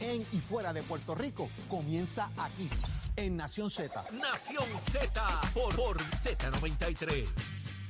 [0.00, 2.68] en y fuera de Puerto Rico comienza aquí,
[3.16, 4.04] en Nación Z.
[4.12, 7.83] Nación Z por, por Z93.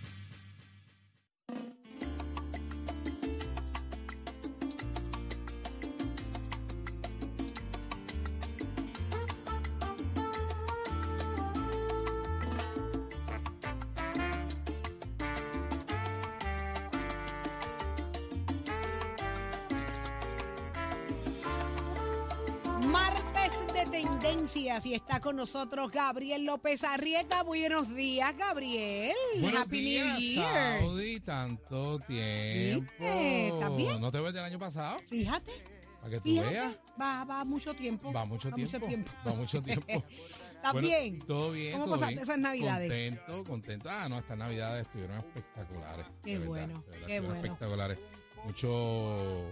[25.24, 27.42] Con nosotros Gabriel López Arrieta.
[27.42, 29.14] Buenos días, Gabriel.
[29.40, 30.80] Buenos Happy días, New Year.
[30.80, 32.92] Saudi, tanto tiempo.
[33.00, 34.00] ¿Estás bien?
[34.02, 34.98] ¿No te ves del año pasado?
[35.08, 35.50] Fíjate,
[35.98, 36.50] Para que tú fíjate.
[36.50, 36.74] veas.
[37.00, 38.12] Va, va mucho tiempo.
[38.12, 38.76] Va mucho tiempo.
[38.76, 39.10] Mucho tiempo.
[39.26, 39.86] Va mucho tiempo.
[39.88, 41.18] ¿Estás Bueno, bien?
[41.20, 41.72] Todo bien.
[41.72, 42.22] ¿Cómo todo pasaste bien.
[42.22, 42.90] esas navidades?
[42.90, 43.88] Contento, contento.
[43.90, 46.06] Ah, no, estas navidades estuvieron espectaculares.
[46.22, 47.34] Qué de verdad, bueno, de verdad, qué bueno.
[47.36, 47.98] espectaculares.
[48.44, 49.50] Mucho,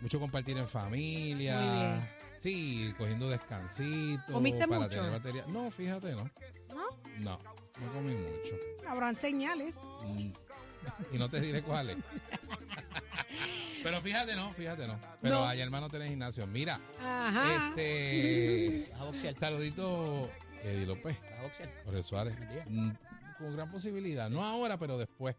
[0.00, 2.15] mucho compartir en familia.
[2.38, 4.32] Sí, cogiendo descansito.
[4.32, 4.90] ¿Comiste para mucho?
[4.90, 5.44] tener batería.
[5.48, 6.30] No, fíjate, no.
[6.68, 6.84] ¿No?
[7.18, 7.38] No,
[7.80, 8.54] no comí mucho.
[8.88, 9.78] Habrán señales.
[10.04, 10.30] Mm.
[11.12, 11.96] Y no te diré cuáles.
[13.82, 14.98] Pero fíjate, no, fíjate, no.
[15.22, 15.44] Pero No.
[15.46, 16.46] allá hermano tenés gimnasio.
[16.46, 17.68] Mira, Ajá.
[17.68, 19.36] este Vas a boxear.
[19.36, 20.30] saludito
[20.62, 21.70] Eddie López, a boxear.
[21.84, 22.36] Jorge Suárez.
[22.36, 22.64] Buen día.
[22.68, 22.90] Mm,
[23.38, 24.28] Con gran posibilidad.
[24.30, 25.36] No ahora, pero después.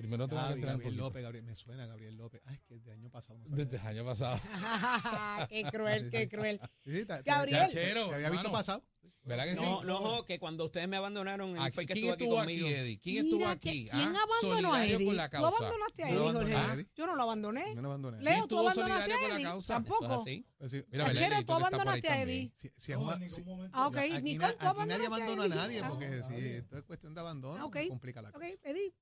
[0.00, 0.96] Primero tengo que Gaby, entrenar un Gabriel.
[0.98, 2.40] López, Gabriel, me suena Gabriel López.
[2.46, 3.64] Ay, es que de año pasado no sabía.
[3.64, 4.40] Desde el año pasado.
[5.50, 6.60] qué cruel, qué cruel.
[6.84, 7.66] Sí, Gabriel.
[7.68, 8.52] te- Chero, te había visto hermano.
[8.58, 8.84] pasado.
[9.22, 9.62] ¿Verdad que sí?
[9.62, 12.38] No, no, que cuando ustedes me abandonaron, Aquí- fue el que ¿Quién estuvo aquí estuvo
[12.40, 12.66] conmigo.
[12.66, 12.98] aquí, Eddie?
[13.00, 13.88] ¿Quién estuvo Mira, aquí?
[13.90, 15.06] ¿Quién Ah, abandonó a Eddie?
[15.06, 15.56] con la ¿Tú causa.
[15.58, 16.70] abandonaste a Yo Eddie, lo abandoné Jorge?
[16.70, 16.86] a Eddie.
[16.96, 17.74] Yo no lo abandoné.
[17.74, 18.22] No lo abandoné.
[18.22, 19.62] Leo, tú estuvo abandonaste a Eddie.
[19.66, 20.24] Tampoco.
[20.58, 22.22] Pues Mira, Achero, Belén, tú que abandonaste a.
[22.22, 22.50] Eddie.
[22.54, 23.96] si, si es una, si- Ah, ok.
[24.22, 25.88] Nicole, tú aquí nadie abandona a nadie Ah.
[25.88, 27.76] porque si esto es cuestión de abandono, Ah, ok.
[27.88, 28.46] complica la Ok, cosa.
[28.64, 28.94] Eddie,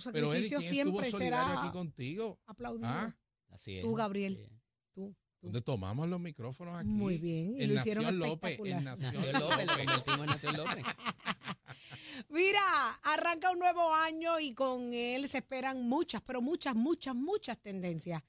[0.00, 2.38] tu Pero Eddie, sacrificio ¿quién estuvo siempre será aquí contigo?
[2.46, 2.88] aplaudido.
[2.88, 3.14] Ah,
[3.50, 3.84] Así es.
[3.84, 4.48] Tú, Gabriel.
[4.94, 6.88] Tú, donde tomamos los micrófonos aquí.
[6.88, 8.58] Muy bien, y En lo hicieron Nación López.
[8.64, 10.84] En Nación Nación López, lo convertimos en Nación López.
[12.28, 17.58] Mira, arranca un nuevo año y con él se esperan muchas, pero muchas, muchas, muchas
[17.60, 18.22] tendencias.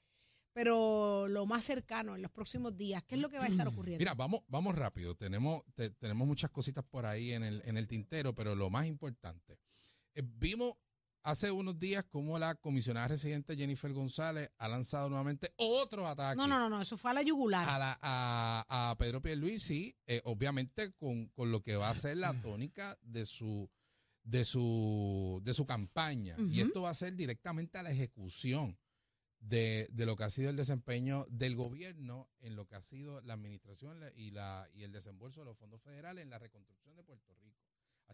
[0.52, 3.66] Pero lo más cercano en los próximos días, ¿qué es lo que va a estar
[3.66, 4.00] ocurriendo?
[4.00, 5.14] Mira, vamos, vamos rápido.
[5.16, 8.86] Tenemos, te- tenemos muchas cositas por ahí en el, en el tintero, pero lo más
[8.86, 9.58] importante.
[10.14, 10.74] eh, vimos
[11.24, 16.46] hace unos días cómo la comisionada residente Jennifer González ha lanzado nuevamente otro ataque no,
[16.46, 17.68] no, no, no, eso fue a la yugular.
[17.68, 22.18] a, la, a, a Pedro Pierluisi, eh, obviamente con, con lo que va a ser
[22.18, 23.68] la tónica de su
[24.22, 26.36] de su de su campaña.
[26.50, 28.78] Y esto va a ser directamente a la ejecución
[29.38, 33.20] de, de lo que ha sido el desempeño del gobierno en lo que ha sido
[33.20, 37.02] la administración y, la, y el desembolso de los fondos federales en la reconstrucción de
[37.04, 37.60] Puerto Rico.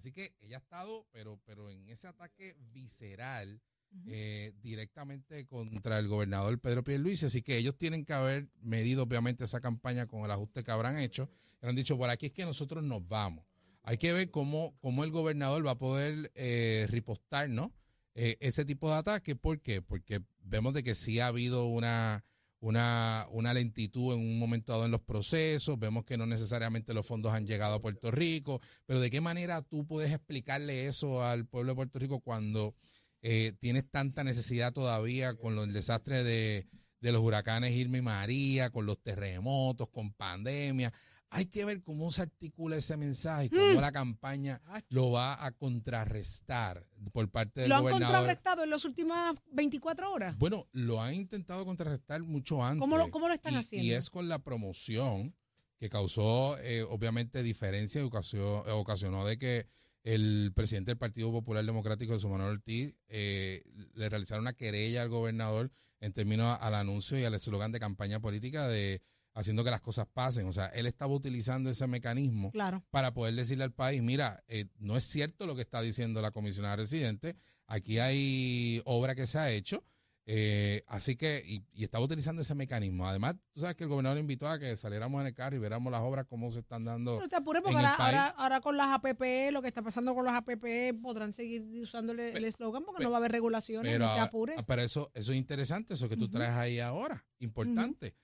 [0.00, 3.60] Así que ella ha estado, pero, pero en ese ataque visceral
[4.06, 7.26] eh, directamente contra el gobernador Pedro Pierluisi.
[7.26, 10.98] Así que ellos tienen que haber medido, obviamente, esa campaña con el ajuste que habrán
[10.98, 11.28] hecho.
[11.62, 13.44] Y han dicho, por aquí es que nosotros nos vamos.
[13.82, 17.74] Hay que ver cómo, cómo el gobernador va a poder eh, ripostar, ¿no?
[18.14, 19.36] Eh, ese tipo de ataque.
[19.36, 19.82] ¿Por qué?
[19.82, 22.24] Porque vemos de que sí ha habido una,
[22.60, 27.06] una, una lentitud en un momento dado en los procesos, vemos que no necesariamente los
[27.06, 31.46] fondos han llegado a Puerto Rico, pero ¿de qué manera tú puedes explicarle eso al
[31.46, 32.74] pueblo de Puerto Rico cuando
[33.22, 36.66] eh, tienes tanta necesidad todavía con lo- el desastre de,
[37.00, 40.92] de los huracanes Irma y María, con los terremotos, con pandemia?
[41.32, 46.84] Hay que ver cómo se articula ese mensaje cómo la campaña lo va a contrarrestar
[47.12, 48.16] por parte del ¿Lo han gobernador.
[48.16, 50.36] contrarrestado en las últimas 24 horas?
[50.38, 52.80] Bueno, lo han intentado contrarrestar mucho antes.
[52.80, 53.86] ¿Cómo lo- cómo lo están Y- haciendo?
[53.86, 55.34] Y es con la promoción
[55.78, 59.66] que causó, eh, obviamente, diferencia y ocasionó, ocasionó de que
[60.02, 63.62] el presidente del Partido Popular Democrático, José Manuel Ortiz, eh,
[63.94, 65.70] le realizara una querella al gobernador
[66.00, 69.00] en términos al anuncio y al eslogan de campaña política de
[69.34, 70.46] haciendo que las cosas pasen.
[70.46, 72.82] O sea, él estaba utilizando ese mecanismo Claro.
[72.90, 76.30] para poder decirle al país, mira, eh, no es cierto lo que está diciendo la
[76.30, 77.36] comisionada residente,
[77.66, 79.84] aquí hay obra que se ha hecho,
[80.32, 83.06] eh, así que, y, y estaba utilizando ese mecanismo.
[83.08, 85.90] Además, tú sabes que el gobernador invitó a que saliéramos en el carro y viéramos
[85.90, 87.18] las obras, cómo se están dando.
[87.18, 88.14] No te apures porque en el ahora, país.
[88.16, 92.12] ahora, ahora con las APP, lo que está pasando con las APP, podrán seguir usando
[92.12, 94.56] el- eslogan porque no va a haber regulaciones, Pero, no te apures.
[94.66, 98.14] pero eso, eso es interesante, eso que tú traes ahí ahora, importante.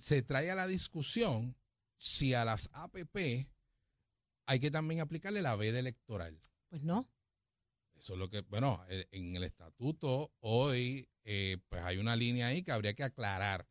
[0.00, 1.56] Se trae a la discusión
[1.96, 3.48] si a las APP
[4.46, 6.40] hay que también aplicarle la veda electoral.
[6.68, 7.08] Pues no.
[7.94, 12.48] Eso es lo que, bueno, eh, en el estatuto hoy, eh, pues hay una línea
[12.48, 13.66] ahí que habría que aclarar.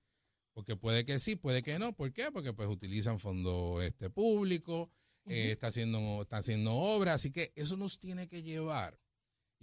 [0.54, 1.94] Porque puede que sí, puede que no.
[1.94, 2.32] ¿Por qué?
[2.32, 4.92] Porque pues utilizan fondos este, público,
[5.26, 9.00] eh, está haciendo, está haciendo obras, así que eso nos tiene que llevar.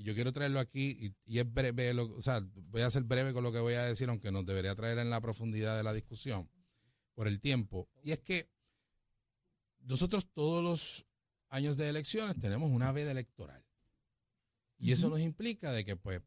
[0.00, 3.02] Y yo quiero traerlo aquí, y, y es breve, lo- o sea, voy a ser
[3.02, 5.82] breve con lo que voy a decir, aunque nos debería traer en la profundidad de
[5.82, 6.49] la discusión.
[7.14, 7.87] por el tiempo.
[8.02, 8.49] Y es que
[9.81, 11.05] nosotros todos los
[11.50, 13.62] años de elecciones tenemos una veda electoral.
[14.79, 16.23] Y eso nos implica de que, pues,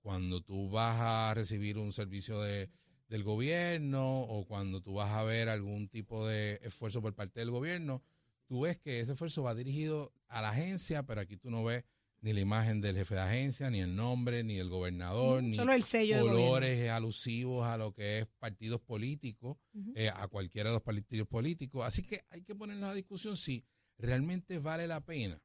[0.00, 2.68] cuando tú vas a recibir un servicio de,
[3.08, 7.52] del gobierno o cuando tú vas a ver algún tipo de esfuerzo por parte del
[7.52, 8.02] gobierno,
[8.48, 11.84] tú ves que ese esfuerzo va dirigido a la agencia, pero aquí tú no ves
[12.20, 15.72] ni la imagen del jefe de agencia, ni el nombre, ni el gobernador, ni Solo
[15.72, 19.56] el sello colores alusivos a lo que es partidos políticos,
[19.94, 21.86] eh, a cualquiera de los partidos políticos.
[21.86, 23.64] Así que hay que ponernos a discusión si
[23.98, 25.40] realmente vale la pena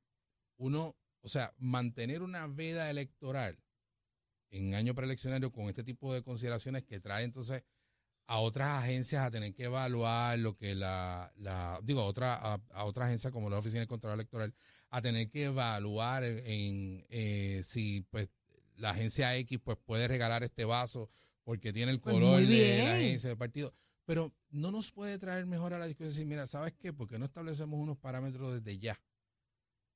[0.58, 3.58] uno, o sea, mantener una veda electoral
[4.50, 7.64] en año preeleccionario con este tipo de consideraciones que trae entonces
[8.28, 12.62] a otras agencias a tener que evaluar lo que la, la digo, a otra, a,
[12.74, 14.54] a otras agencias como la Oficina de Control Electoral,
[14.90, 18.30] a tener que evaluar en, eh, si pues
[18.78, 21.10] la agencia X pues puede regalar este vaso
[21.44, 23.74] porque tiene el Pues color de la agencia del partido.
[24.06, 26.92] Pero no nos puede traer mejor a la discusión decir, mira, ¿sabes qué?
[26.94, 29.00] Porque no establecemos unos parámetros desde ya.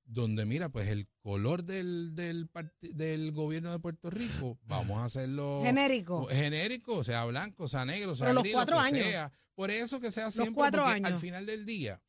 [0.10, 2.50] Donde, mira, pues el color del, del,
[2.82, 6.28] del gobierno de Puerto Rico, vamos a hacerlo Genérico.
[6.28, 9.06] genérico, sea blanco, sea negro, sea Pero los cuatro años.
[9.06, 9.32] sea.
[9.54, 11.12] Por eso que sea siempre, cuatro porque años.
[11.12, 12.02] al final del día,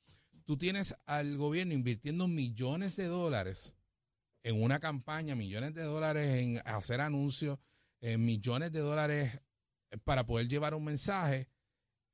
[0.44, 3.74] tú tienes al gobierno invirtiendo millones de dólares
[4.44, 7.58] en una campaña, millones de dólares en hacer anuncios,
[8.00, 9.40] millones de dólares
[10.04, 11.48] para poder llevar un mensaje.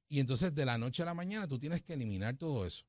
[0.09, 2.87] Y entonces de la noche a la mañana tú tienes que eliminar todo eso.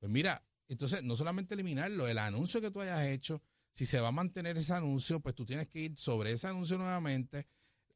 [0.00, 3.42] Pues mira, entonces no solamente eliminarlo, el anuncio que tú hayas hecho,
[3.72, 6.78] si se va a mantener ese anuncio, pues tú tienes que ir sobre ese anuncio
[6.78, 7.46] nuevamente,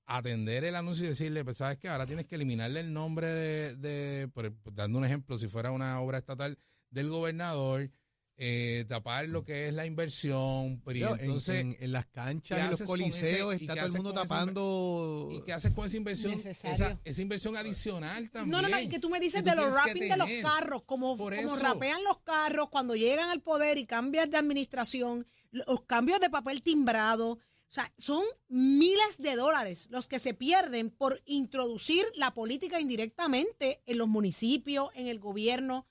[0.06, 3.76] atender el anuncio y decirle, pues sabes que ahora tienes que eliminarle el nombre de,
[3.76, 6.58] de por- dando un ejemplo, si fuera una obra estatal
[6.90, 7.90] del gobernador,
[8.36, 11.60] eh, tapar lo que es la inversión, pero en- entonces...
[11.60, 15.28] en, en las canchas, ¿qué en los coliseos, ese- está todo el mundo tapando.
[15.32, 16.32] ¿Y qué haces con esa inversión?
[16.34, 18.50] Esa, esa inversión adicional también.
[18.50, 21.36] No, no, no, que tú me dices de los wrapping de los carros, como, Por
[21.36, 21.62] como eso.
[21.62, 26.62] rapean los carros cuando llegan al poder y cambian de administración, los cambios de papel
[26.62, 27.32] timbrado.
[27.32, 33.82] O sea, son miles de dólares los que se pierden por introducir la política indirectamente
[33.86, 35.86] en los municipios, en el gobierno.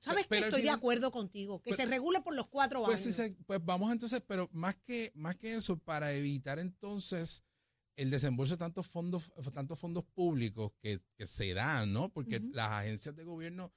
[0.00, 0.44] ¿Sabes Pe- pero qué?
[0.44, 3.14] al Estoy de acuerdo contigo, que pero- se regule por los cuatro Pues, años.
[3.16, 7.42] si se- pues vamos entonces, pero más que, más que eso, para evitar entonces
[7.96, 12.08] el desembolso de tantos fondos, tantos fondos públicos que, que se dan, ¿no?
[12.10, 13.72] Porque las agencias de gobierno,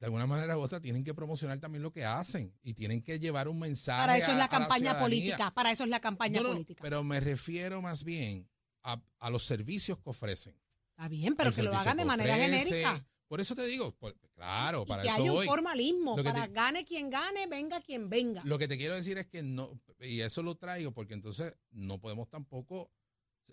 [0.00, 3.18] de alguna manera u otra, tienen que promocionar también lo que hacen y tienen que
[3.18, 4.00] llevar un mensaje.
[4.02, 6.82] Para eso es la a campaña política, para eso es la campaña No, no, política.
[6.82, 8.48] Pero me refiero más bien
[8.82, 10.56] a, a los servicios que ofrecen.
[10.96, 12.64] Está bien, pero que lo hagan de que manera ofrece.
[12.70, 13.06] genérica.
[13.30, 15.46] Por eso te digo, por- claro, y para que eso haya un voy.
[15.46, 18.42] formalismo, para te- gane quien gane, venga quien venga.
[18.44, 22.00] Lo que te quiero decir es que no, y eso lo traigo porque entonces no
[22.00, 22.90] podemos tampoco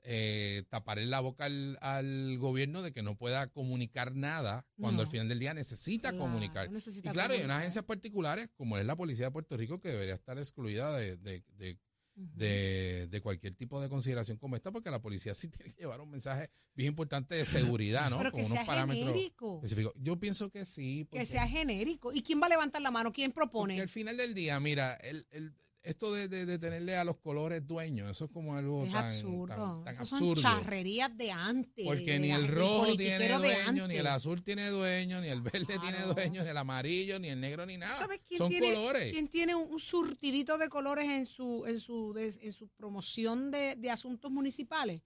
[0.04, 5.06] eh, taparle la boca al, al gobierno de que no pueda comunicar nada cuando No.
[5.06, 6.72] al final del día necesita Claro, comunicar.
[6.72, 7.46] necesita y claro, hay comunicar.
[7.46, 11.18] unas agencias particulares como es la Policía de Puerto Rico que debería estar excluida de,
[11.18, 11.78] de- de-
[12.20, 16.02] De- de cualquier tipo de consideración como esta porque la policía sí tiene que llevar
[16.02, 18.18] un mensaje bien importante de seguridad, ¿no?
[18.18, 19.56] Pero Con que unos sea parámetros genérico.
[19.64, 19.94] específicos.
[19.98, 21.00] Yo pienso que sí.
[21.06, 22.12] Que porque- sea genérico.
[22.12, 23.14] ¿Y quién va a levantar la mano?
[23.14, 23.80] ¿Quién propone?
[23.80, 25.54] al final del día, mira, el, el-
[25.90, 29.06] esto de, de- de tenerle a los colores dueños, eso es como algo Es tan,
[29.06, 29.56] absurdo.
[29.56, 30.42] tan, tan Esas absurdo.
[30.42, 31.86] son charrerías de antes.
[31.86, 35.42] Porque de ni el rojo tiene de dueño, ni el azul tiene dueño, ni el
[35.42, 37.96] verde tiene dueño, ni el amarillo, ni el negro, ni nada.
[37.96, 39.12] ¿Sabes quién Son tiene, colores.
[39.14, 43.76] quién tiene un, surtidito de colores en su, en su, des- en su promoción de,
[43.76, 45.02] de asuntos municipales?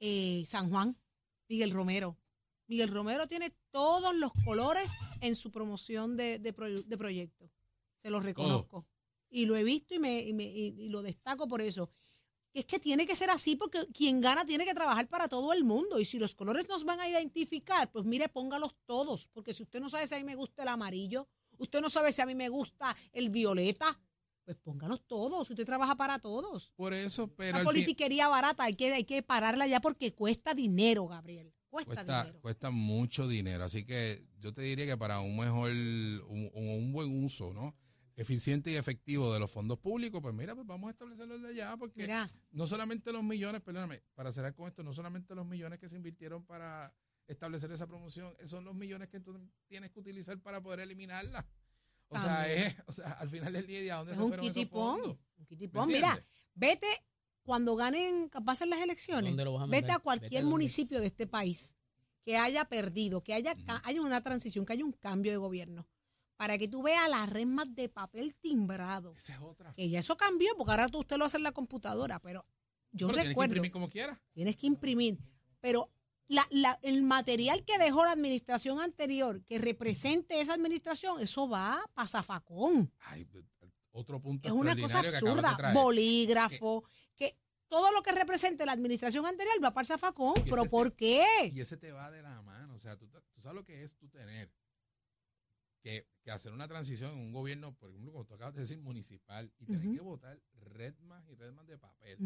[0.00, 0.96] Eh, San Juan,
[1.48, 2.18] Miguel Romero.
[2.68, 4.90] Miguel Romero tiene todos los colores
[5.20, 7.50] en su promoción de, de, proy- de proyectos.
[8.02, 8.86] Se los reconozco.
[9.30, 11.90] Y lo he visto y, me, y, me- y- lo destaco por eso.
[12.54, 15.62] Es que tiene que ser así porque quien gana tiene que trabajar para todo el
[15.64, 15.98] mundo.
[16.00, 19.28] Y si los colores nos van a identificar, pues mire, póngalos todos.
[19.34, 21.28] Porque si usted no sabe si a mí me gusta el amarillo,
[21.58, 24.00] usted no sabe si a mí me gusta el violeta,
[24.44, 25.50] pues póngalos todos.
[25.50, 26.72] Usted trabaja para todos.
[26.76, 30.54] Por eso, pero La fin- politiquería barata hay que, hay que pararla ya porque cuesta
[30.54, 31.52] dinero, Gabriel.
[31.68, 32.40] Cuesta, cuesta, dinero.
[32.40, 33.64] cuesta mucho dinero.
[33.64, 37.74] Así que yo te diría que para un mejor, un, un buen uso, ¿no?
[38.16, 41.76] Eficiente y efectivo de los fondos públicos, pues mira, pues vamos a establecerlo desde ya,
[41.76, 45.78] porque Mira, no solamente los millones, perdóname, para cerrar con esto, no solamente los millones
[45.78, 46.94] que se invirtieron para
[47.26, 51.46] establecer esa promoción, son los millones que entonces tienes que utilizar para poder eliminarla.
[52.08, 54.28] O sea, es, o sea, al final del día, ¿y a dónde es se un
[54.28, 54.98] fueron esos kitipón.
[55.00, 55.18] fondos?
[55.36, 55.88] Un kitipón.
[55.88, 56.86] ¿Me Mira, vete
[57.42, 59.30] cuando ganen, pasen las elecciones.
[59.30, 61.76] ¿Dónde lo vas a Vete a cualquier Vete municipio de este país
[62.22, 63.54] que haya perdido, que haya,
[63.84, 65.86] haya una transición, que haya un cambio de gobierno,
[66.36, 69.14] para que tú veas las resmas de papel timbrado.
[69.16, 69.72] Esa es otra.
[69.74, 72.44] Que ya eso cambió, porque ahora tú usted lo hace en la computadora, pero
[72.92, 74.18] yo Pero tienes que recuerdo, imprimir como quieras.
[74.32, 75.18] tienes que imprimir,
[75.60, 75.90] pero
[76.28, 81.84] la- la- el material que dejó la administración anterior, que represente esa administración, eso va
[81.94, 82.92] para zafacón.
[83.00, 83.26] Ay,
[83.92, 85.72] otro punto Es una cosa que absurda.
[85.72, 86.84] Bolígrafo,
[87.16, 87.38] que
[87.68, 90.34] todo lo que represente la administración anterior va para zafacón.
[90.48, 91.24] ¿Pero por qué?
[91.52, 92.74] Y ese te va de la mano.
[92.74, 94.50] O sea, tú, tú sabes lo que es tú tener
[95.86, 98.78] que, que hacer una transición en un gobierno, por ejemplo, como tú acabas de decir,
[98.78, 102.18] municipal, y tener que votar redmas y redmas de papel,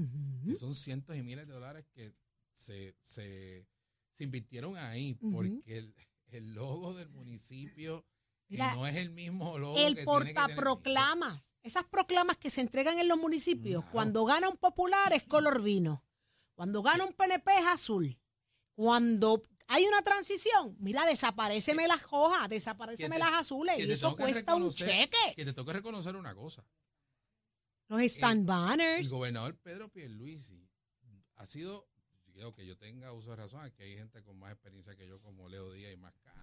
[0.47, 2.14] que son cientos y miles de dólares que
[2.52, 3.69] se, se,
[4.12, 5.95] se invirtieron ahí, porque el,
[6.29, 8.07] el logo del municipio
[8.49, 12.49] Mira, no es el mismo logo El que tiene que tener- portaproclamas, esas proclamas que
[12.49, 13.93] se entregan en los municipios, Claro.
[13.93, 16.02] cuando gana un popular es color vino,
[16.55, 18.19] cuando gana un PNP es azul,
[18.75, 24.16] cuando hay una transición, mira, desapareceme las hojas, desapareceme que las azules que y eso
[24.16, 25.16] que cuesta un cheque.
[25.36, 26.64] Que te toca reconocer una cosa.
[27.86, 29.08] Los stand El banners.
[29.08, 30.68] gobernador Pedro Pierluisi
[31.36, 31.86] ha sido,
[32.34, 35.20] digo que yo tenga uso de razón, aquí hay gente con más experiencia que yo,
[35.20, 36.39] como Leo Díaz y más canas.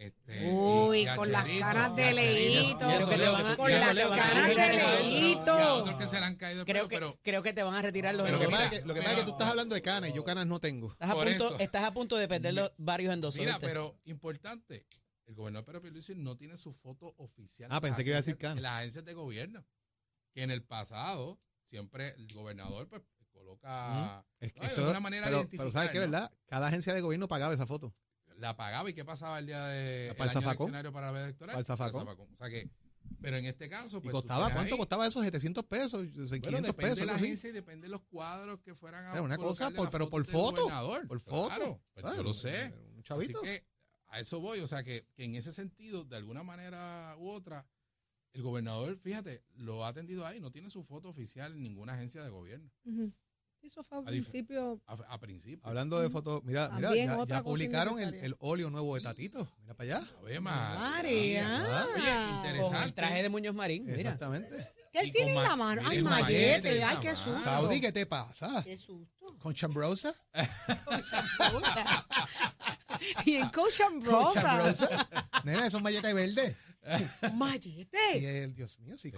[0.00, 2.88] Este, Uy, con las caras de Gacherito.
[2.88, 2.88] Leito.
[2.88, 5.58] Creo que te van a- Con las que caras que de te van a- Leito.
[5.58, 7.74] Y a otros que se le han caído de Creo que, creo que te van
[7.74, 9.48] a retirar los Lo que, pasa es que, lo que pasa es que tú estás
[9.48, 10.90] hablando de canas y yo canas no tengo.
[10.90, 11.58] Estás a, punto, eso.
[11.58, 13.38] estás a punto de perder los varios endosos.
[13.38, 13.66] Mira, ¿viste?
[13.66, 14.86] pero importante,
[15.26, 17.68] el gobernador Pedro Pierluisi no tiene su foto oficial.
[17.70, 18.38] Ah, en las pensé que iba a decir.
[18.40, 19.66] En las agencias de gobierno.
[20.32, 23.02] Que en el pasado, siempre el gobernador pues
[23.32, 24.24] coloca...
[24.38, 26.00] Es que una manera de pero, pero ¿sabes ¿no?
[26.00, 26.32] verdad?
[26.46, 27.94] Cada agencia de gobierno pagaba esa foto.
[28.40, 30.66] La pagaba y qué pasaba el día de Para el año zafacón.
[30.68, 32.08] eleccionario para la veda electoral Para el zafacón.
[32.08, 32.68] o sea que
[33.20, 34.50] pero en este caso ¿Y pues, tú costaba?
[34.52, 35.22] ¿Cuánto ahí- costaba eso?
[35.22, 37.24] 700 pesos, 500 bueno, depende pesos, de la así.
[37.24, 40.66] agencia y depende de los cuadros que fueran a una cosa, por- pero por foto.
[41.08, 41.48] Por foto.
[41.48, 42.72] Claro, pues yo lo sé.
[42.72, 43.42] Un Así chavito.
[43.42, 43.64] que
[44.08, 47.66] a eso voy, o sea que, que en ese sentido, de alguna manera u otra,
[48.32, 52.22] el gobernador, fíjate, lo ha atendido ahí, no tiene su foto oficial en ninguna agencia
[52.22, 53.12] de gobierno, Ujú.
[53.62, 54.80] Eso fue A principio.
[54.86, 55.60] a, a principio.
[55.66, 56.94] Hablando de fotos, mira, mira,
[57.26, 59.46] ya, publicaron el, el óleo nuevo de Tatito.
[59.62, 60.08] Mira para allá.
[60.22, 60.78] Ave María.
[61.58, 61.86] María.
[61.94, 62.84] Oye, Con interesante.
[62.86, 63.96] el traje de Muñoz Marín, mira.
[63.98, 64.56] Exactamente.
[64.92, 65.82] ¿Qué él tiene con en la ma- mano?
[65.86, 66.82] Ay, mallete.
[66.82, 67.38] Ay, qué susto.
[67.38, 68.62] Saudi, ¿qué te pasa?
[68.64, 69.36] Qué susto.
[69.38, 70.12] ¿Con chambrosa?
[70.84, 71.24] Cocha.
[73.24, 74.42] y en ¿Con Ambrosa.
[74.42, 75.08] chambrosa?
[75.44, 76.56] Nena, esos malletas verdes.
[77.34, 77.98] Mallete.
[78.20, 79.16] Y el, Dios mío, sí, Sí.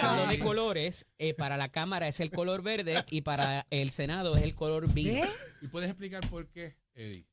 [0.00, 4.36] Hablando de colores, eh, para la Cámara es el color verde y para el Senado
[4.36, 5.22] es el color vino.
[5.62, 7.26] ¿Y puedes explicar por qué, Eddie?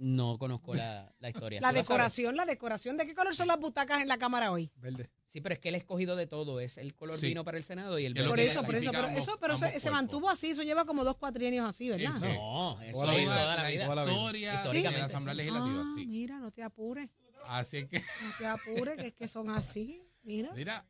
[0.00, 1.60] No conozco la, la historia.
[1.60, 2.96] La decoración, la decoración.
[2.96, 4.70] ¿De qué color son las butacas en la cámara hoy?
[4.76, 5.10] Verde.
[5.26, 7.26] Sí, pero es que el escogido de todo es el color Sí.
[7.26, 8.36] vino para el Senado y el Por verde.
[8.36, 8.92] que eso, por eso.
[8.92, 10.50] Pero eso, pero se, mantuvo así.
[10.50, 12.12] Eso lleva como dos cuatrienios así, ¿verdad?
[12.14, 13.34] No, eso Toda toda la vida.
[13.34, 14.54] Toda la vida.
[14.54, 15.04] historia de la.
[15.04, 16.06] Asamblea Legislativa, Ah, sí.
[16.06, 17.10] mira, no te apures.
[17.46, 20.04] Así es que, No te apures, que es que son así.
[20.22, 20.50] Mira.
[20.54, 20.86] mira,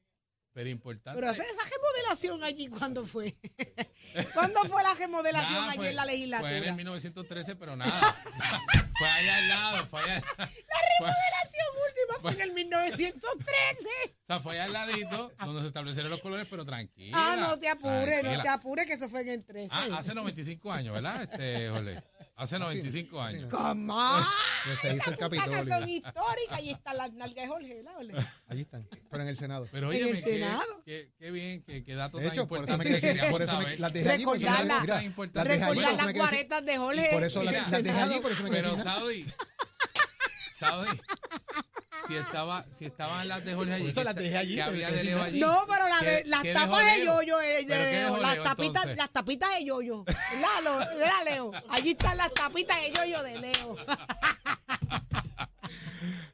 [0.52, 1.20] pero importante.
[1.20, 3.36] Pero esa remodelación allí, ¿cuándo fue?
[4.34, 6.58] ¿Cuándo fue la remodelación Nada, allí fue- en la Fue en legislatura?
[6.58, 8.16] el 1913, pero nada.
[8.98, 10.14] fue allá al lado, fue allá.
[10.36, 10.46] La
[10.98, 13.88] remodelación última fue en el 1913.
[14.22, 17.16] O sea, fue allá al ladito donde se establecieron los colores, pero tranquila.
[17.16, 19.68] Ah, no te apures, no te apures, que eso fue en el 13.
[19.72, 22.02] Ah, hace 95 años, ¿verdad, este, Jorge?
[22.38, 23.50] Hace 95 sí, años.
[23.52, 24.16] ¿Cómo?
[24.64, 25.66] Que se hizo el Capitolio.
[25.66, 28.26] son históricas y están las nalgas de Jorge, ¿verdad?
[28.46, 28.88] Allí están.
[29.10, 29.68] Pero en el Senado.
[29.72, 30.82] Pero En oye, el qué, Senado.
[30.86, 33.08] qué, qué bien, qué, qué dato De tan hecho, por eso me importante que quedé,
[33.14, 33.80] queríamos por eso me, saber.
[33.80, 34.80] las dejé allí, por eso me Recordarla.
[34.82, 35.48] mira, Importante.
[35.48, 37.08] las dejé allí, Recordar por eso las me quedé sin- de Jorge.
[37.12, 38.82] por eso las dejé allí, por eso me quedé Pero.
[38.84, 39.26] Saudi,
[40.58, 41.00] Saudi,
[42.08, 44.70] si estaba, si estaban las de Jorge allí, eso ¿qué las dejé allí, ¿qué pero
[44.72, 45.40] había de Leo allí?
[45.40, 48.16] No, pero la de, ¿Qué- las qué tapas de yoyo, eh, ¿Pero qué de- dejó
[48.16, 48.96] las tapitas, entonces?
[48.96, 50.04] las tapitas de yoyo.
[50.04, 51.52] ¿Verdad, Lo- ¿verdad, Leo?
[51.70, 53.76] Allí están las tapitas de yoyo de Leo.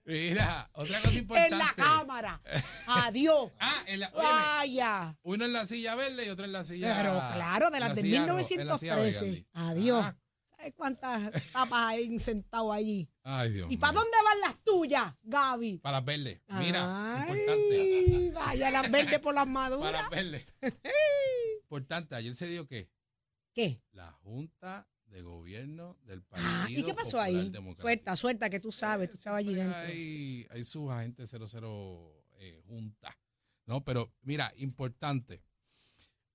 [0.06, 1.52] Mira, otra cosa importante.
[1.54, 2.40] en la cámara.
[2.86, 3.50] Adiós.
[3.60, 5.16] Ah, en la, óyeme, Vaya.
[5.22, 6.94] uno en la silla verde y otro en la silla.
[6.96, 8.64] Pero claro, de las la de silla ro- en la silla
[8.96, 9.18] 1913.
[9.20, 9.46] Burgundy.
[9.54, 10.04] Adiós.
[10.04, 10.23] Ah, ¿Sabes
[10.72, 13.08] cuántas tapas hay sentado allí?
[13.22, 15.78] Ay, Dios ¿Y para dónde van las tuyas, Gaby?
[15.78, 16.40] Para las verdes.
[16.48, 18.30] Mira, Ay, importante.
[18.34, 19.92] Vaya, las verdes por las maduras.
[19.92, 20.54] Para las verdes.
[21.62, 22.90] importante, ayer se dio que
[23.52, 23.80] ¿Qué?
[23.92, 27.52] la Junta de Gobierno del Partido Ah, ¿y qué pasó ahí?
[27.78, 29.78] Suelta, suelta, que tú sabes, tú estabas allí dentro.
[29.78, 33.16] Hay, hay sus agentes 00 eh, junta.
[33.66, 35.42] No, pero mira, importante.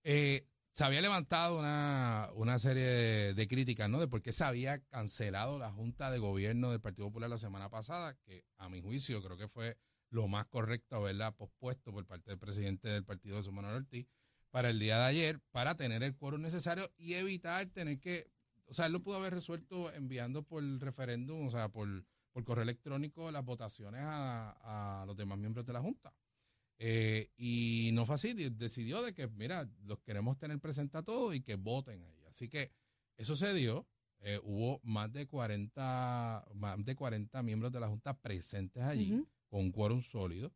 [0.04, 4.00] Eh, se había levantado una, una serie de, críticas, ¿no?
[4.00, 7.70] De por qué se había cancelado la Junta de Gobierno del Partido Popular la semana
[7.70, 9.78] pasada, que a mi juicio creo que fue
[10.10, 14.08] lo más correcto haberla pospuesto por parte del presidente del partido de Manuel Ortiz
[14.52, 18.32] para el día de ayer, para tener el quórum necesario y evitar tener que,
[18.68, 22.64] o sea, él lo pudo haber resuelto enviando por referéndum, o sea, por, por correo
[22.64, 26.14] electrónico las votaciones a los demás miembros de la Junta.
[26.80, 31.04] Eh, y no fue así, de- decidió de que, mira, los queremos tener presentes a
[31.04, 32.24] todos y que voten ahí.
[32.30, 32.72] Así que
[33.18, 33.86] eso se dio.
[34.22, 39.28] eh, hubo más de 40, más de 40 miembros de la Junta presentes allí, Ujú.
[39.48, 40.52] con un quórum sólido.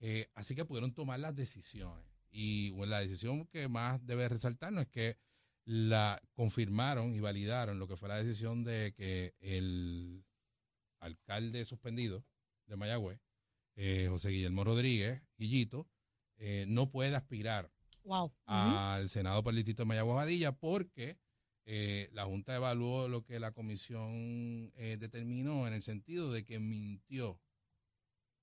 [0.00, 2.04] Eh, así que pudieron tomar las decisiones.
[2.32, 5.16] Y bueno, la decisión que más debe resaltarnos es que
[5.64, 10.24] la confirmaron y validaron lo que fue la decisión de que el
[10.98, 12.24] alcalde suspendido
[12.66, 13.20] de Mayagüez,
[13.76, 15.86] eh, José Guillermo Rodríguez, Guillito,
[16.38, 17.70] eh, no puede aspirar
[18.04, 18.32] Wow.
[18.44, 21.18] Al Senado por el Distrito de Mayagüez Badilla porque
[21.64, 26.60] eh, la Junta evaluó lo que la comisión eh, determinó en el sentido de que
[26.60, 27.40] mintió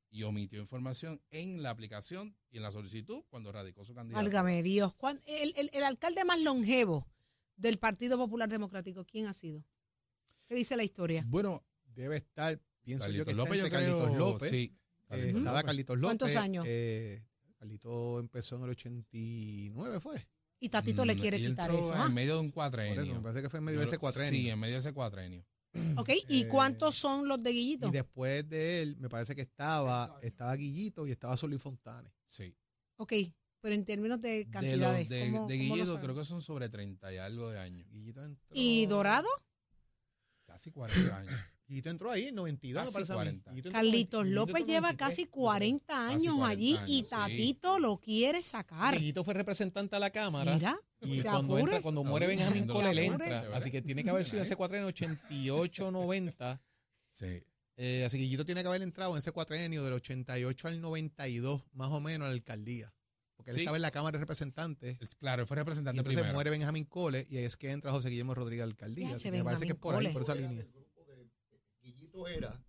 [0.09, 4.21] y omitió información en la aplicación y en la solicitud cuando radicó su candidato.
[4.21, 4.93] Válgame Dios.
[4.95, 7.07] ¿Cuán- El, el- el alcalde más longevo
[7.55, 9.63] del Partido Popular Democrático, ¿quién ha sido?
[10.45, 11.23] ¿Qué dice la historia?
[11.27, 14.49] Bueno, Debe estar, pienso yo Carlitos que está López, yo entre creo, Carlitos López.
[14.49, 14.75] sí.
[15.09, 15.65] Eh, Carlitos estaba López.
[15.65, 16.07] Carlitos López.
[16.19, 16.65] ¿Cuántos años?
[16.67, 17.23] Eh,
[17.57, 20.27] Carlitos empezó en el 89, ¿fue?
[20.59, 21.93] Y Tatito le Mm, quiere quitar entró eso.
[21.95, 22.09] En ¿ah?
[22.09, 23.15] medio de un Por eso, cuatrenio.
[23.15, 24.29] me parece que fue en medio de ese cuatrenio.
[24.31, 25.45] Sí, en medio de ese cuatrenio.
[25.97, 26.09] ¿Ok?
[26.29, 27.87] ¿Y Eh, cuántos son los de Guillito?
[27.89, 32.09] Y después de él, me parece que estaba, estaba Guillito y estaba Solí Fontane.
[32.27, 32.55] Sí.
[32.97, 33.11] Ok,
[33.59, 35.09] pero en términos de De, los, cantidades.
[35.09, 36.01] de, ¿cómo- de cómo Guilledo saben?
[36.01, 37.85] creo que son sobre 30 y algo de años.
[37.89, 38.47] Guillito entró.
[38.53, 39.27] ¿Y Dorado?
[40.45, 41.33] Casi 40 años.
[41.67, 43.21] Guillito entró ahí en 92, me Casi parece a mí.
[43.21, 43.51] 40.
[43.51, 45.41] Guillito entró en Carlitos 90, Guillito López lleva 93, casi yo creo.
[45.43, 47.09] 40 Casi años 40 allí y sí.
[47.09, 48.97] Tatito lo quiere sacar.
[48.97, 50.53] Guillito fue representante a la Cámara.
[50.55, 53.47] Mira, Y cuando, entra, cuando muere Benjamín viendo Cole, entra.
[53.55, 56.61] Así que tiene que haber sido ese cuatrenio 88, 90.
[57.11, 57.43] Sí.
[57.77, 61.63] Eh, así que Guillito tiene que haber entrado en ese cuatrenio del 88 al 92,
[61.73, 62.93] más o menos, a la alcaldía.
[63.35, 63.61] Porque él Sí.
[63.61, 64.97] estaba en la Cámara de Representantes.
[65.01, 66.33] Es- Claro, él fue Y representante entonces primero.
[66.35, 69.15] muere Benjamín Cole y ahí es que entra José Guillermo Rodríguez a la alcaldía.
[69.15, 70.13] Así que me parece que es por ahí, Cole.
[70.13, 70.65] por esa línea.
[72.13, 72.63] Guillito era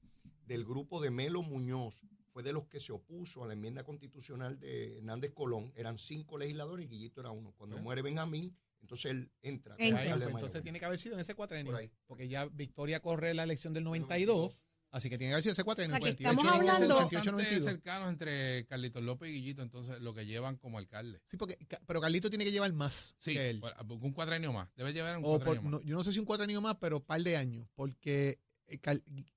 [0.46, 2.00] del grupo de Melo Muñoz,
[2.32, 5.72] fue de los que se opuso a la enmienda constitucional de Hernández Colón.
[5.76, 7.52] Eran cinco legisladores y Guillito era uno.
[7.56, 7.80] Cuando ¿Eh?
[7.80, 9.76] muere Benjamín, entonces él entra.
[9.78, 10.00] Entra.
[10.02, 11.72] Ahí, pues, entonces tiene que haber sido en ese cuatrenio.
[11.72, 11.90] Por.
[12.06, 14.60] Porque ya Victoria corre la elección del 92.
[14.90, 15.96] Así que tiene que haber sido ese cuatrenio.
[15.96, 17.64] O sea, que 48, estamos hablando- 88, Bastante 92.
[17.64, 21.20] cercanos entre Carlitos López y Guillito, entonces lo que llevan como alcalde.
[21.24, 23.60] Sí, porque, pero Carlito tiene que llevar más Sí, que él.
[23.88, 24.68] un cuatrenio más.
[24.76, 25.80] Debe llevar un O cuatrenio por- más.
[25.80, 27.66] no, yo no sé si un cuatrenio más, pero un par de años.
[27.74, 28.38] Porque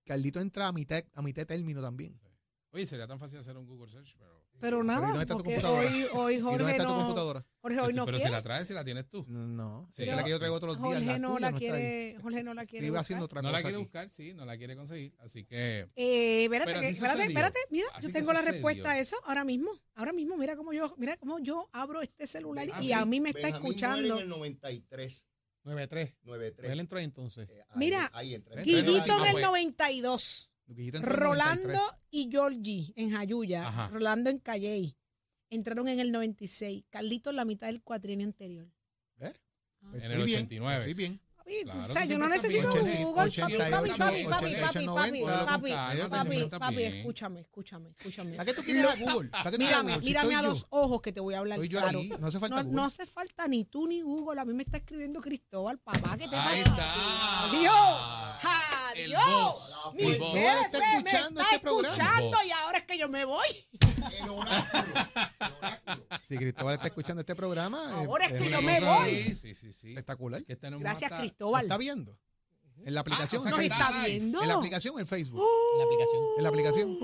[0.05, 2.19] Carlito entra a mitad, a mitad de término también.
[2.71, 4.37] Oye, sería tan fácil hacer un Google Search, pero...
[4.59, 5.87] Pero ¿y nada, dónde está tu porque computadora?
[5.87, 7.45] hoy, hoy ¿Y dónde Jorge está tu no, computadora?
[7.61, 9.23] Jorge hoy no pero si la traes, si la tienes tú.
[9.27, 10.01] No, Sí.
[10.03, 10.95] es la que yo traigo todos los días.
[10.95, 12.87] Jorge La no la no quiere, Jorge no la quiere.
[12.87, 13.83] Iba haciendo otra No la quiere aquí.
[13.83, 15.13] buscar, sí, no la quiere conseguir.
[15.19, 15.87] Así que...
[15.95, 19.15] Eh, espérate, Pero que- así espérate, espérate, mira, Así yo tengo la respuesta a eso
[19.25, 23.05] ahora mismo, ahora mismo, mira cómo yo, mira cómo yo abro este celular y a
[23.05, 24.15] mí me está Benjamín escuchando.
[24.17, 25.23] en el 93.
[25.67, 26.15] 93.
[26.23, 26.71] 93.
[26.71, 27.47] Él entró ahí entonces.
[27.49, 28.62] Eh, ahí- Mira, ahí entra.
[28.63, 29.43] Guillito en el pues.
[29.45, 32.01] 92, Guillito entró en el Rolando 93.
[32.12, 33.88] y Georgie en Jayuya, Ajá.
[33.89, 34.97] Rolando en Calley,
[35.49, 38.67] entraron en el 96, Carlito en la mitad del cuatrienio anterior.
[39.19, 39.32] ¿Eh?
[39.82, 39.88] Ah.
[39.91, 40.80] Pues En el bien, 89.
[40.86, 41.21] Estoy bien.
[41.47, 42.69] Papi, tú Claro, sabes, yo no necesito.
[42.69, 45.71] Google, papi, 88, papi, papi, 88, papi, 88, papi, 90, papi,
[46.10, 48.31] papi, papi, escúchame, escúchame, escúchame.
[48.36, 49.29] ¿Para qué tú quieres a Google?
[49.29, 51.69] ¿Para qué tú quieres Mírame, mírame a los ojos que te voy a hablar Estoy
[51.69, 51.99] yo claro.
[51.99, 54.41] ahí, no hace falta No, hace falta ni tú ni Google.
[54.41, 56.17] A mí me está escribiendo Cristóbal, papá.
[56.17, 57.45] ¿Qué te pasa?
[57.45, 58.43] ¡Adiós!
[58.91, 59.93] ¡Adiós!
[59.93, 63.47] Mi jefe me escuchando está este escuchando El y ahora es que yo me voy.
[64.19, 64.93] El oráculo.
[65.39, 66.06] El oráculo.
[66.19, 69.10] Si Cristóbal está escuchando este programa, Ahora es que una yo me voy.
[69.23, 69.89] Sí, sí, sí, sí.
[69.89, 70.43] Espectacular.
[70.43, 71.63] Que tenemos Gracias, hasta- ¿Lo Cristóbal.
[71.63, 72.17] está viendo?
[72.84, 73.41] En la aplicación.
[73.41, 74.10] o sea Nos en está live.
[74.19, 74.41] viendo.
[74.41, 75.41] En la aplicación o en Facebook.
[75.77, 76.23] La aplicación.
[76.38, 76.97] En la aplicación.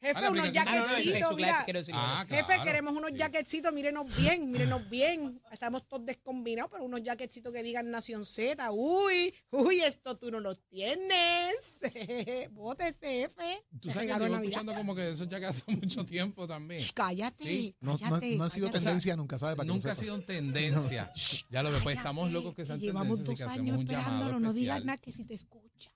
[0.00, 0.68] Jefe, Ah, la unos aplicación.
[0.68, 1.62] Ah, no, no, mira.
[1.64, 1.94] quiero decir.
[1.96, 2.64] Ah, Jefe, claro.
[2.64, 3.18] queremos unos Sí.
[3.18, 5.40] jaquecitos, mírenos bien, mírenos bien.
[5.52, 8.70] Estamos todos descombinados, pero unos jaquecitos que digan Nación Z.
[8.72, 11.80] Uy, uy, esto tú no lo tienes.
[12.52, 13.62] Bótese, jefe.
[13.80, 14.42] Tú Te sabes que regalo llevo de Navidad.
[14.44, 16.80] escuchando como que eso ya que hace mucho tiempo también.
[16.80, 17.76] Shh, cállate, Sí.
[17.80, 18.84] No, no, cállate, no ha sido cállate.
[18.84, 19.56] tendencia nunca, ¿sabes?
[19.56, 21.10] Para que Nunca ha sido en tendencia.
[21.50, 23.52] Ya lo ves, pues estamos locos que sean que Llevamos tendencias y dos que años
[23.74, 24.86] hacemos un llamado esperándolo, no digas especial.
[24.86, 25.90] nada que si te escucha.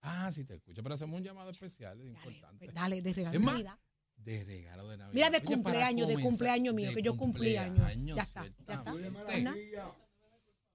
[0.00, 2.64] Ah, sí te escucho, pero hacemos un llamado especial, es Dale, importante.
[2.66, 3.78] pues, dale, de regalo Es de más, Navidad.
[4.16, 5.14] De regalo de Navidad.
[5.14, 7.92] Mira, de Oye, cumpleaños, de cumpleaños mío, de que yo cumplí años.
[8.16, 9.94] Ya está, ya está.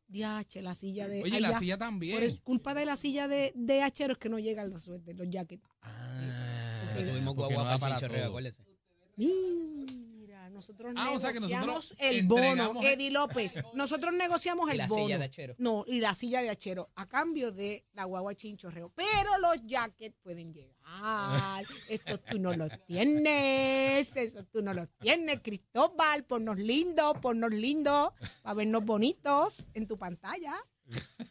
[0.08, 1.24] Diache, la silla de.
[1.24, 1.60] Oye, ay, la ya.
[1.60, 2.24] silla Por también.
[2.24, 5.28] es culpa de la silla de, de hachero es que no llegan los suéteres, los
[5.30, 5.64] jackets.
[5.82, 8.64] Ah, Pero tuvimos porque guagua no para chinchorreo, acuérdese.
[9.16, 9.32] Mira,
[10.54, 13.64] nosotros Ah, o sea que negociamos nosotros el bono, el- Eddie López.
[13.74, 15.04] Nosotros negociamos Y el la bono.
[15.06, 15.56] silla de achero.
[15.58, 18.92] No, y la silla de achero, a cambio de la guagua chinchorreo.
[18.96, 21.66] Pero los jackets pueden llegar.
[21.90, 24.16] Esto tú no los tienes.
[24.16, 26.24] Eso tú no los tienes, Cristóbal.
[26.26, 28.10] Ponnos lindos, ponnos lindos.
[28.42, 30.54] Para vernos bonitos en tu pantalla.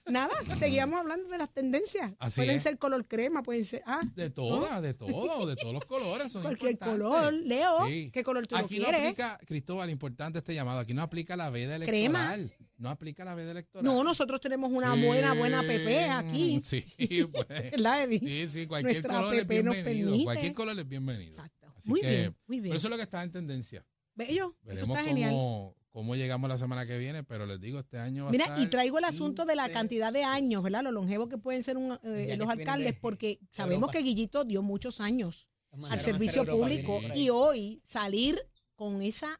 [0.06, 2.12] Nada, seguíamos hablando de las tendencias.
[2.18, 2.62] Así pueden es.
[2.62, 3.82] ser color crema, pueden ser.
[3.86, 6.32] Ah, De todas, de todo, de todos los colores.
[6.32, 7.06] Son cualquier importantes.
[7.06, 7.32] color.
[7.32, 8.10] Leo, Sí.
[8.12, 9.06] ¿qué color tú Aquí lo no quieres?
[9.12, 12.34] aplica, Cristóbal, importante este llamado, aquí no aplica la veda Crema.
[12.34, 12.66] electoral.
[12.78, 13.84] no aplica la veda electoral.
[13.84, 16.60] No, nosotros tenemos una buena, buena PP aquí.
[16.62, 16.84] Sí,
[17.30, 17.46] pues.
[17.48, 18.18] ¿Verdad, Eddie?
[18.18, 20.24] Sí, sí, cualquier Nuestra color es PP bienvenido.
[20.24, 21.30] Cualquier color es bienvenido.
[21.30, 21.72] Exacto.
[21.76, 22.70] Así Muy que, bien, muy bien.
[22.70, 23.84] Pero eso es lo que está en tendencia.
[24.14, 25.30] Bello, eso está genial.
[25.30, 28.44] cómo, cómo llegamos la semana que viene, pero les digo, este año va a Mira,
[28.46, 30.82] estar y traigo el asunto de la cantidad de años, ¿verdad?
[30.82, 33.92] Los longevos que pueden ser un, eh, los alcaldes, de porque sabemos Europa.
[33.98, 35.48] que Guillito dio muchos años
[35.88, 38.40] al servicio Europa, público y hoy salir
[38.74, 39.38] con esa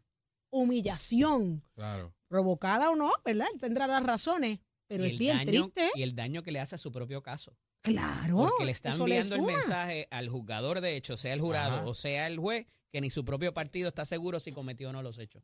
[0.50, 2.14] humillación, Claro.
[2.28, 3.46] provocada o no, ¿verdad?
[3.52, 5.90] Él tendrá las razones, pero es bien daño- triste.
[5.94, 7.56] Y el daño que le hace a su propio caso.
[7.82, 8.36] Claro.
[8.50, 11.86] Porque le están enviando el mensaje al juzgador de hecho, sea el jurado Ajá.
[11.86, 15.02] o sea el juez, que ni su propio partido está seguro si cometió o no
[15.02, 15.42] los hechos.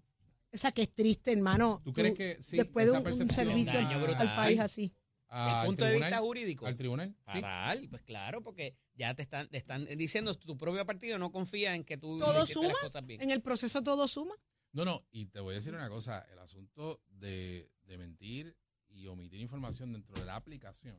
[0.52, 1.80] O sea, que es triste, hermano.
[1.84, 4.28] ¿Tú crees que sí, después de esa un, un percepción servicio Daño al, brutal.
[4.28, 4.82] al país así?
[5.28, 6.66] Desde al el punto de vista jurídico.
[6.66, 7.08] ¿Al tribunal?
[7.18, 7.40] Sí.
[7.40, 11.74] Fatal, pues claro, porque ya te están, te están diciendo tu propio partido no confía
[11.74, 12.80] en que tú Todo hiciste las suma.
[12.80, 13.20] cosas bien.
[13.20, 14.34] En el proceso todo suma.
[14.72, 18.56] No, no, y te voy a decir una cosa, el asunto de, de mentir
[18.88, 20.98] y omitir información dentro de la aplicación.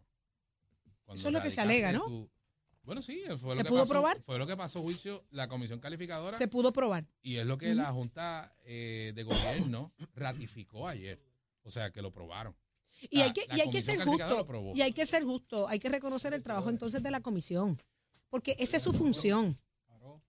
[1.04, 2.06] cuando Eso es lo que se alega, ¿no?
[2.06, 2.30] tu-
[2.84, 4.22] bueno, sí, fue ¿Se lo que pudo pasó, probar?
[4.24, 7.06] Fue lo que pasó juicio la comisión calificadora Se pudo probar.
[7.22, 11.22] y es lo que la Junta eh, de Gobierno ratificó ayer.
[11.63, 12.56] O sea, que lo probaron.
[13.10, 14.48] Y La- hay que, y hay que ser justo.
[14.74, 15.68] Y hay que ser justo.
[15.68, 17.80] Hay que reconocer el trabajo entonces de la comisión.
[18.30, 19.60] Porque esa es su función.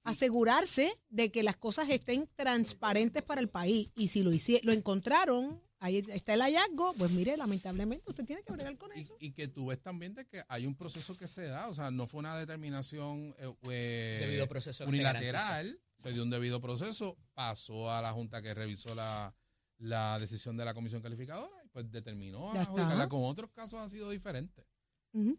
[0.03, 3.93] Asegurarse de que las cosas estén transparentes para el país.
[3.97, 8.43] Y si lo hicie- lo encontraron, ahí está el hallazgo, pues mire, lamentablemente usted tiene
[8.43, 9.17] que bregar con Y, eso.
[9.19, 11.91] y que tú ves también de que hay un proceso que se da, o sea,
[11.91, 16.61] no fue una determinación eh, eh, Debido proceso que se unilateral, se, dio un debido
[16.61, 19.35] proceso, pasó a la Junta que revisó la,
[19.79, 22.95] la decisión de la comisión calificadora y pues determinó Ya adjudicarla.
[22.95, 23.09] está.
[23.09, 24.65] Con otros casos han sido diferentes.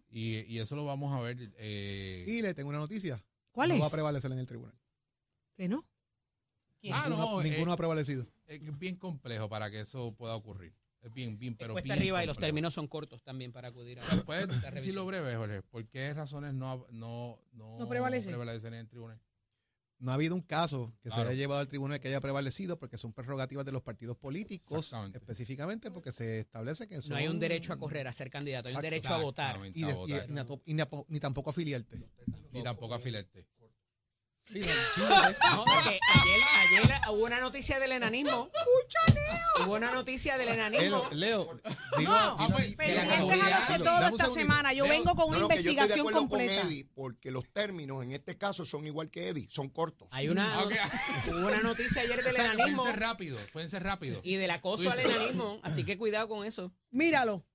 [0.10, 1.38] Y, y eso lo vamos a ver.
[1.58, 3.24] eh, Y le tengo una noticia.
[3.54, 3.82] ¿Cuál no es?
[3.82, 4.78] va a prevalecer en el tribunal.
[5.56, 5.86] Que no.
[6.92, 8.28] Ah, ninguno no, ninguno eh, ha prevalecido.
[8.48, 10.74] es bien complejo para que eso pueda ocurrir.
[11.02, 12.48] Es bien, bien, pero Cuesta bien arriba y los complejo.
[12.48, 15.62] términos son cortos también para acudir a ¿Puedes decirlo breve, Jorge?
[15.64, 18.30] ¿Por qué razones no, no, no, No prevalece.
[18.30, 19.20] prevalecen en el tribunal?
[19.98, 21.24] No ha habido un caso que Claro.
[21.26, 24.92] se haya llevado al tribunal que haya prevalecido porque son prerrogativas de los partidos políticos,
[25.14, 27.12] específicamente porque se establece que son...
[27.12, 29.60] No hay un derecho a correr, a ser candidato, hay un derecho a votar.
[29.74, 30.26] Y, a y- votar.
[30.66, 32.00] y y na- ni tampoco afiliarte.
[32.52, 32.96] Ni tampoco
[34.52, 35.38] afilarte.
[35.56, 38.50] No, porque ayer, ayer hubo una noticia del enanismo.
[39.66, 41.08] Hubo una noticia del enanismo.
[41.12, 41.60] Leo, Leo,
[41.98, 44.74] digo, No, digo- pues, digo- Pendientes la a comunidad, lo sé lo- todo esta semana.
[44.74, 46.62] Yo Leo, vengo con una No, no, que yo estoy de investigación acuerdo completa.
[46.62, 50.08] con Eddie, porque los términos en este caso son igual que Eddie, son cortos.
[50.12, 54.20] Hay una, hubo una noticia ayer del O sea, enanismo Fue rápido, fue rápido.
[54.24, 56.72] y del acoso al enanismo, así que cuidado con eso.
[56.92, 57.46] Míralo.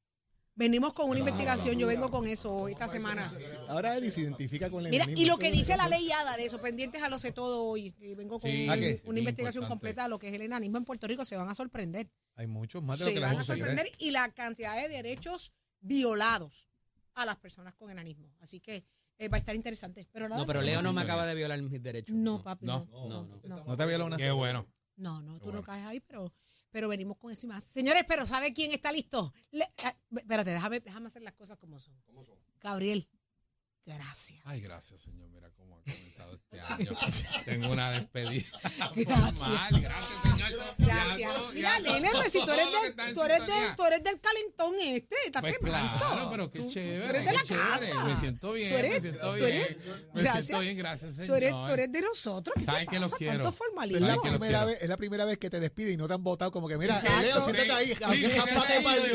[0.59, 1.79] Venimos con una investigación.
[1.79, 3.31] Yo vengo con eso hoy, esta semana.
[3.69, 5.23] ahora él se identifica con el Mira, enanismo.
[5.23, 7.95] y lo que dice la ley ADA de eso, pendientes a lo sé todo hoy.
[8.01, 9.03] Y vengo con Sí, un- ¿A qué?
[9.05, 9.69] una investigación importante.
[9.69, 11.27] completa de lo que es el enanismo en Puerto Rico.
[11.27, 12.11] Se van a sorprender.
[12.37, 13.71] Hay muchos más de lo Se que la van a gente se cree.
[13.75, 16.69] sorprender y la cantidad de derechos violados
[17.15, 18.35] a las personas con enanismo.
[18.41, 18.83] Así que
[19.19, 20.07] eh, va a estar interesante.
[20.11, 22.15] Pero nada, No, pero Leo no me acaba de violar mis derechos.
[22.17, 22.65] No, papi.
[22.67, 22.87] No.
[22.91, 23.41] No, No, no.
[23.45, 23.65] no.
[23.65, 24.17] No te había una.
[24.17, 24.67] Qué bueno.
[24.97, 25.59] No, no, tú bueno.
[25.61, 26.33] no caes ahí, pero,
[26.77, 27.65] pero venimos con eso y más.
[27.65, 29.33] Señores, pero ¿sabe quién está listo?
[29.51, 31.95] Le- ah, espérate, déjame, déjame hacer las cosas como son.
[32.61, 33.09] Gabriel,
[33.87, 34.41] gracias.
[34.45, 35.29] Ay, gracias, señor.
[35.31, 36.93] Mira cómo ha comenzado este año.
[37.45, 38.45] Tengo una despedida.
[38.95, 39.39] Gracias.
[39.39, 39.81] formal.
[39.81, 40.53] Gracias, señor.
[40.79, 41.19] Gracias.
[41.19, 44.21] Ya todo- Mira, nene, pues si tú eres, del, tú, eres del, tú eres del
[44.21, 45.99] calentón este, estás Pues manso.
[46.09, 47.01] claro, pero qué Tú- tú- chévere.
[47.05, 47.69] Tú eres de la chévere.
[47.69, 48.05] casa.
[48.05, 49.47] Me siento bien, Tú eres- me siento bien.
[49.49, 49.77] eres-
[50.15, 50.47] me gracias.
[50.47, 51.27] siento bien, gracias, señor.
[51.29, 52.55] Tú eres, tú eres de nosotros.
[52.59, 53.19] ¿Qué Saben te que los pasa?
[53.19, 53.33] quiero.
[53.35, 54.07] ¿Cuánto Es formalismo?
[54.07, 56.51] la, primera vez, es la primera vez que te despide y no te han votado
[56.51, 57.21] como que, mira, Exacto.
[57.23, 57.97] Leo, siéntate ahí, yo-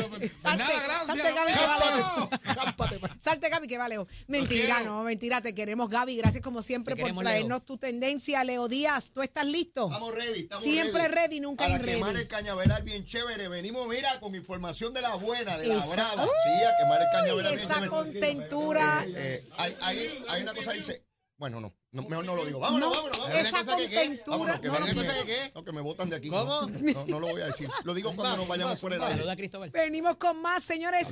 [0.08, 1.06] pues Salte, nada, gracias.
[1.06, 3.96] salte, Gaby, que jápate pa'l- Salte, Gaby, que vale.
[4.26, 4.84] Mentira, quiero.
[4.84, 5.40] no, mentira.
[5.40, 6.16] Te queremos, Gaby.
[6.16, 9.10] Gracias como siempre por queremos, traernos tu tendencia, Leo Díaz.
[9.12, 9.86] ¿Tú estás listo?
[9.86, 11.92] Estamos ready, estamos Siempre ready, nunca Para ready.
[11.94, 13.48] quemar el cañaveral bien chévere.
[13.48, 16.24] Venimos, mira, con información de la buena, de la Esa- brava.
[16.24, 17.90] Sí, a quemar el Uy, cañaveral bien esa chévere.
[17.90, 19.04] contentura.
[19.06, 21.04] Eh, eh, hay, hay, hay una cosa dice.
[21.42, 22.60] Bueno, no, no, mejor no lo digo.
[22.60, 23.40] Vámonos, No, vámonos, vámonos.
[23.40, 23.96] esa cosa que qué?
[23.96, 24.36] contentura.
[24.38, 24.86] Vámonos, que no, no.
[24.86, 25.52] que qué.
[25.56, 26.28] No, que me botan de aquí.
[26.30, 26.44] ¿Cómo?
[26.44, 27.68] No, no, no lo voy a decir.
[27.82, 29.16] Lo digo cuando nos vayamos fuera del aire.
[29.16, 29.70] Saluda a Cristóbal.
[29.70, 31.08] Venimos con más, señores.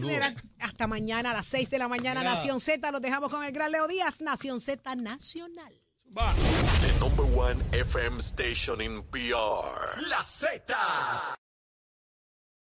[0.61, 2.31] Hasta mañana a las 6 de la mañana, Mira.
[2.33, 2.93] Nación Z.
[2.93, 5.75] Los dejamos con el gran Leo Díaz, Nación Z Nacional.
[6.15, 10.01] The number one FM station in PR.
[10.09, 10.63] La Z.